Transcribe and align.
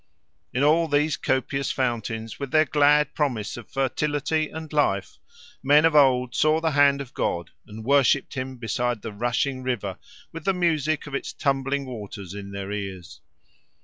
In 0.51 0.63
all 0.63 0.87
these 0.87 1.15
copious 1.15 1.71
fountains, 1.71 2.39
with 2.39 2.49
their 2.49 2.65
glad 2.65 3.13
promise 3.13 3.55
of 3.55 3.69
fertility 3.69 4.49
and 4.49 4.73
life, 4.73 5.19
men 5.61 5.85
of 5.85 5.95
old 5.95 6.33
saw 6.33 6.59
the 6.59 6.71
hand 6.71 7.01
of 7.01 7.13
God 7.13 7.51
and 7.67 7.85
worshipped 7.85 8.33
him 8.33 8.55
beside 8.57 9.03
the 9.03 9.13
rushing 9.13 9.61
river 9.61 9.99
with 10.31 10.43
the 10.45 10.55
music 10.55 11.05
of 11.05 11.13
its 11.13 11.33
tumbling 11.33 11.85
waters 11.85 12.33
in 12.33 12.49
their 12.51 12.71
ears. 12.71 13.21